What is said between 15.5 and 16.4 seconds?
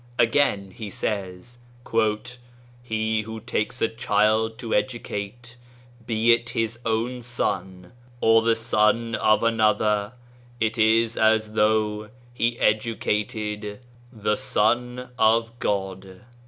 God."